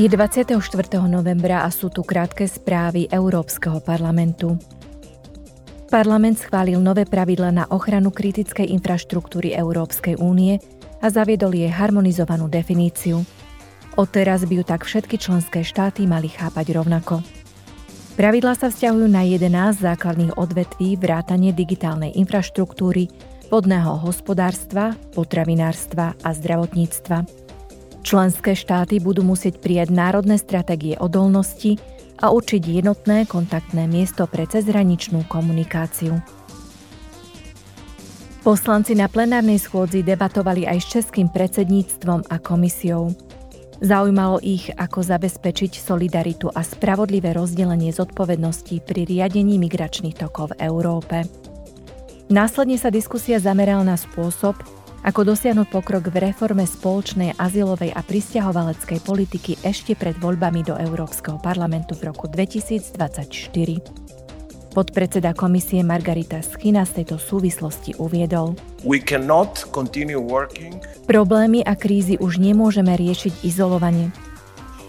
Je 0.00 0.08
24. 0.08 0.56
novembra 1.12 1.60
a 1.60 1.68
sú 1.68 1.92
tu 1.92 2.00
krátke 2.00 2.48
správy 2.48 3.04
Európskeho 3.12 3.84
parlamentu. 3.84 4.56
Parlament 5.92 6.40
schválil 6.40 6.80
nové 6.80 7.04
pravidla 7.04 7.52
na 7.52 7.64
ochranu 7.68 8.08
kritickej 8.08 8.72
infraštruktúry 8.80 9.52
Európskej 9.52 10.16
únie 10.16 10.56
a 11.04 11.12
zaviedol 11.12 11.52
jej 11.52 11.68
harmonizovanú 11.68 12.48
definíciu. 12.48 13.20
Odteraz 14.00 14.48
by 14.48 14.54
ju 14.56 14.64
tak 14.64 14.88
všetky 14.88 15.20
členské 15.20 15.60
štáty 15.60 16.08
mali 16.08 16.32
chápať 16.32 16.80
rovnako. 16.80 17.20
Pravidlá 18.16 18.56
sa 18.56 18.72
vzťahujú 18.72 19.04
na 19.04 19.28
11 19.28 19.84
základných 19.84 20.40
odvetví 20.40 20.96
vrátane 20.96 21.52
digitálnej 21.52 22.16
infraštruktúry, 22.16 23.12
vodného 23.52 24.00
hospodárstva, 24.00 24.96
potravinárstva 25.12 26.16
a 26.24 26.32
zdravotníctva. 26.32 27.49
Členské 28.00 28.56
štáty 28.56 28.96
budú 28.96 29.20
musieť 29.20 29.60
prijať 29.60 29.92
národné 29.92 30.40
stratégie 30.40 30.96
odolnosti 30.96 31.76
a 32.20 32.32
určiť 32.32 32.80
jednotné 32.80 33.28
kontaktné 33.28 33.84
miesto 33.88 34.24
pre 34.28 34.48
cezhraničnú 34.48 35.24
komunikáciu. 35.28 36.20
Poslanci 38.40 38.96
na 38.96 39.04
plenárnej 39.04 39.60
schôdzi 39.60 40.00
debatovali 40.00 40.64
aj 40.64 40.78
s 40.80 40.86
českým 40.96 41.28
predsedníctvom 41.28 42.32
a 42.32 42.40
komisiou. 42.40 43.12
Zaujímalo 43.84 44.40
ich, 44.40 44.72
ako 44.76 45.04
zabezpečiť 45.04 45.76
solidaritu 45.76 46.48
a 46.52 46.64
spravodlivé 46.64 47.36
rozdelenie 47.36 47.92
zodpovedností 47.92 48.80
pri 48.84 49.08
riadení 49.08 49.60
migračných 49.60 50.16
tokov 50.16 50.56
v 50.56 50.68
Európe. 50.68 51.24
Následne 52.32 52.80
sa 52.80 52.88
diskusia 52.88 53.40
zamerala 53.40 53.84
na 53.84 53.96
spôsob, 53.96 54.56
ako 55.00 55.32
dosiahnuť 55.32 55.68
pokrok 55.72 56.12
v 56.12 56.28
reforme 56.28 56.68
spoločnej 56.68 57.40
azylovej 57.40 57.96
a 57.96 58.04
pristahovaleckej 58.04 59.00
politiky 59.00 59.56
ešte 59.64 59.96
pred 59.96 60.12
voľbami 60.20 60.60
do 60.60 60.76
Európskeho 60.76 61.40
parlamentu 61.40 61.96
v 61.96 62.12
roku 62.12 62.28
2024. 62.28 63.00
Podpredseda 64.70 65.34
komisie 65.34 65.82
Margarita 65.82 66.44
Schina 66.46 66.86
z 66.86 67.02
tejto 67.02 67.18
súvislosti 67.18 67.98
uviedol. 67.98 68.54
Problémy 71.10 71.60
a 71.66 71.74
krízy 71.74 72.14
už 72.22 72.38
nemôžeme 72.38 72.94
riešiť 72.94 73.42
izolovane. 73.42 74.14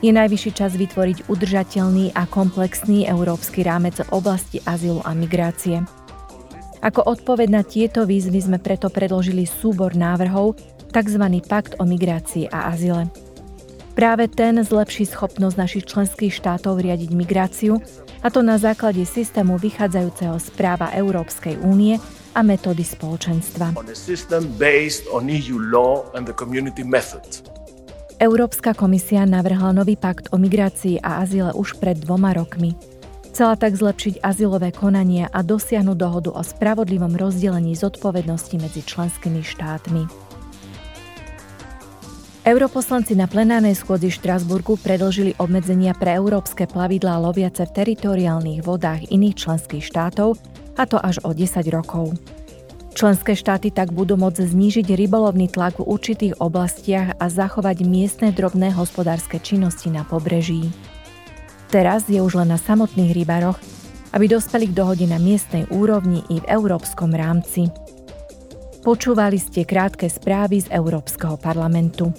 Je 0.00 0.12
najvyšší 0.12 0.52
čas 0.56 0.72
vytvoriť 0.76 1.28
udržateľný 1.28 2.16
a 2.16 2.24
komplexný 2.24 3.04
európsky 3.04 3.64
rámec 3.64 4.00
v 4.00 4.08
oblasti 4.16 4.64
azylu 4.64 5.04
a 5.04 5.12
migrácie– 5.12 5.82
ako 6.84 7.06
odpoveď 7.06 7.48
na 7.48 7.62
tieto 7.64 8.04
výzvy 8.04 8.40
sme 8.42 8.58
preto 8.60 8.92
predložili 8.92 9.48
súbor 9.48 9.96
návrhov, 9.96 10.56
tzv. 10.92 11.24
Pakt 11.44 11.76
o 11.80 11.84
migrácii 11.84 12.48
a 12.48 12.72
azyle. 12.72 13.08
Práve 13.96 14.28
ten 14.28 14.60
zlepší 14.60 15.08
schopnosť 15.08 15.56
našich 15.56 15.84
členských 15.88 16.32
štátov 16.32 16.84
riadiť 16.84 17.10
migráciu, 17.16 17.80
a 18.20 18.28
to 18.28 18.44
na 18.44 18.60
základe 18.60 19.00
systému 19.06 19.56
vychádzajúceho 19.56 20.36
z 20.36 20.48
práva 20.52 20.92
Európskej 20.92 21.62
únie 21.62 21.96
a 22.36 22.40
metódy 22.44 22.84
spoločenstva. 22.84 23.72
Európska 28.16 28.70
komisia 28.72 29.22
navrhla 29.28 29.70
nový 29.76 29.96
pakt 29.96 30.32
o 30.32 30.36
migrácii 30.36 31.00
a 31.00 31.20
azyle 31.24 31.52
už 31.52 31.80
pred 31.80 32.00
dvoma 32.00 32.32
rokmi. 32.36 32.95
Chcela 33.36 33.52
tak 33.52 33.76
zlepšiť 33.76 34.24
azylové 34.24 34.72
konanie 34.72 35.28
a 35.28 35.44
dosiahnuť 35.44 35.92
dohodu 35.92 36.32
o 36.32 36.40
spravodlivom 36.40 37.20
rozdelení 37.20 37.76
zodpovednosti 37.76 38.56
medzi 38.56 38.80
členskými 38.80 39.44
štátmi. 39.44 40.08
Europoslanci 42.48 43.12
na 43.12 43.28
plenárnej 43.28 43.76
schôdzi 43.76 44.08
Štrasburgu 44.08 44.80
predložili 44.80 45.36
obmedzenia 45.36 45.92
pre 45.92 46.16
európske 46.16 46.64
plavidlá 46.64 47.20
loviace 47.20 47.68
v 47.68 47.76
teritoriálnych 47.76 48.64
vodách 48.64 49.04
iných 49.12 49.36
členských 49.36 49.84
štátov, 49.84 50.40
a 50.80 50.88
to 50.88 50.96
až 50.96 51.20
o 51.20 51.36
10 51.36 51.60
rokov. 51.68 52.16
Členské 52.96 53.36
štáty 53.36 53.68
tak 53.68 53.92
budú 53.92 54.16
môcť 54.16 54.48
znížiť 54.48 54.96
rybolovný 54.96 55.52
tlak 55.52 55.76
v 55.76 55.84
určitých 55.84 56.40
oblastiach 56.40 57.20
a 57.20 57.28
zachovať 57.28 57.84
miestne 57.84 58.32
drobné 58.32 58.72
hospodárske 58.72 59.36
činnosti 59.44 59.92
na 59.92 60.08
pobreží. 60.08 60.72
Teraz 61.66 62.06
je 62.06 62.22
už 62.22 62.38
len 62.38 62.54
na 62.54 62.58
samotných 62.58 63.12
rybároch, 63.14 63.58
aby 64.14 64.30
dospeli 64.30 64.70
k 64.70 64.76
dohode 64.76 65.06
na 65.06 65.18
miestnej 65.18 65.66
úrovni 65.68 66.22
i 66.30 66.38
v 66.38 66.46
európskom 66.46 67.10
rámci. 67.12 67.68
Počúvali 68.86 69.34
ste 69.36 69.66
krátke 69.66 70.06
správy 70.06 70.62
z 70.62 70.70
Európskeho 70.70 71.34
parlamentu. 71.42 72.14